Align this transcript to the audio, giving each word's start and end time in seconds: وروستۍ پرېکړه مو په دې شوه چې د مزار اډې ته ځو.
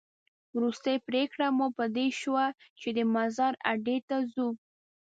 وروستۍ 0.55 0.97
پرېکړه 1.07 1.47
مو 1.57 1.67
په 1.77 1.85
دې 1.95 2.07
شوه 2.21 2.45
چې 2.79 2.89
د 2.97 2.99
مزار 3.15 3.53
اډې 3.71 3.97
ته 4.07 4.17
ځو. 4.33 4.49